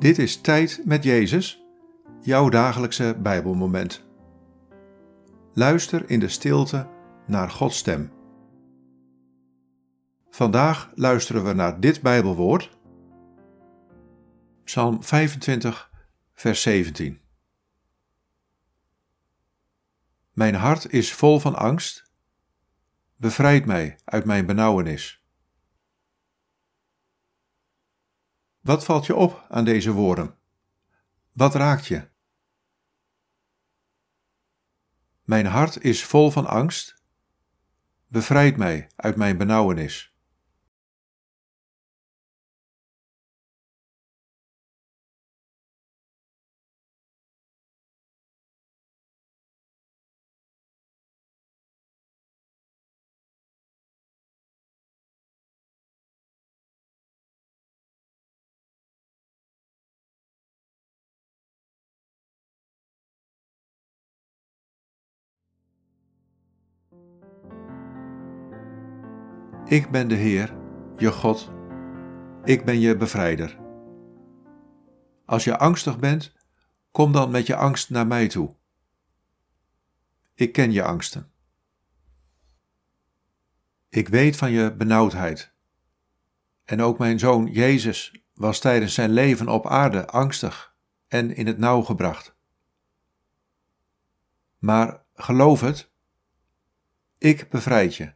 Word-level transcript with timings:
Dit 0.00 0.18
is 0.18 0.40
Tijd 0.40 0.82
met 0.84 1.04
Jezus, 1.04 1.64
jouw 2.20 2.48
dagelijkse 2.48 3.16
Bijbelmoment. 3.22 4.04
Luister 5.54 6.10
in 6.10 6.20
de 6.20 6.28
stilte 6.28 6.88
naar 7.26 7.50
Gods 7.50 7.76
stem. 7.78 8.12
Vandaag 10.30 10.90
luisteren 10.94 11.44
we 11.44 11.52
naar 11.52 11.80
dit 11.80 12.02
Bijbelwoord, 12.02 12.78
Psalm 14.64 15.02
25, 15.04 15.90
vers 16.34 16.62
17. 16.62 17.20
Mijn 20.32 20.54
hart 20.54 20.92
is 20.92 21.12
vol 21.12 21.40
van 21.40 21.54
angst. 21.54 22.12
Bevrijd 23.16 23.66
mij 23.66 23.98
uit 24.04 24.24
mijn 24.24 24.46
benauwenis. 24.46 25.19
Wat 28.60 28.84
valt 28.84 29.06
je 29.06 29.14
op 29.14 29.46
aan 29.48 29.64
deze 29.64 29.92
woorden? 29.92 30.38
Wat 31.32 31.54
raakt 31.54 31.86
je? 31.86 32.08
Mijn 35.22 35.46
hart 35.46 35.82
is 35.82 36.04
vol 36.04 36.30
van 36.30 36.46
angst. 36.46 37.02
Bevrijd 38.06 38.56
mij 38.56 38.90
uit 38.96 39.16
mijn 39.16 39.36
benauwenis. 39.36 40.09
Ik 69.64 69.90
ben 69.90 70.08
de 70.08 70.14
Heer, 70.14 70.56
je 70.96 71.12
God. 71.12 71.50
Ik 72.44 72.64
ben 72.64 72.80
je 72.80 72.96
bevrijder. 72.96 73.58
Als 75.24 75.44
je 75.44 75.58
angstig 75.58 75.98
bent, 75.98 76.32
kom 76.90 77.12
dan 77.12 77.30
met 77.30 77.46
je 77.46 77.56
angst 77.56 77.90
naar 77.90 78.06
mij 78.06 78.28
toe. 78.28 78.56
Ik 80.34 80.52
ken 80.52 80.72
je 80.72 80.82
angsten. 80.82 81.30
Ik 83.88 84.08
weet 84.08 84.36
van 84.36 84.50
je 84.50 84.74
benauwdheid. 84.74 85.52
En 86.64 86.82
ook 86.82 86.98
mijn 86.98 87.18
zoon 87.18 87.46
Jezus 87.46 88.22
was 88.34 88.58
tijdens 88.58 88.94
zijn 88.94 89.10
leven 89.10 89.48
op 89.48 89.66
aarde 89.66 90.06
angstig 90.06 90.74
en 91.08 91.34
in 91.34 91.46
het 91.46 91.58
nauw 91.58 91.82
gebracht. 91.82 92.34
Maar 94.58 95.04
geloof 95.14 95.60
het, 95.60 95.89
ik 97.20 97.48
bevrijd 97.48 97.96
je. 97.96 98.12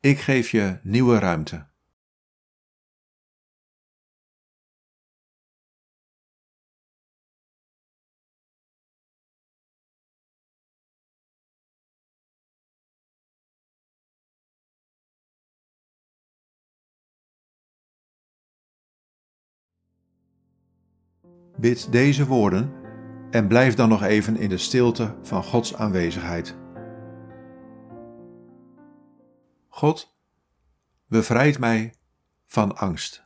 Ik 0.00 0.18
geef 0.18 0.50
je 0.50 0.78
nieuwe 0.82 1.18
ruimte. 1.18 1.66
Bid 21.58 21.92
deze 21.92 22.26
woorden 22.26 22.72
en 23.30 23.48
blijf 23.48 23.74
dan 23.74 23.88
nog 23.88 24.02
even 24.02 24.36
in 24.36 24.48
de 24.48 24.58
stilte 24.58 25.16
van 25.22 25.44
Gods 25.44 25.74
aanwezigheid. 25.74 26.65
God, 29.76 30.14
bevrijd 31.06 31.58
mij 31.58 31.94
van 32.46 32.76
angst. 32.76 33.25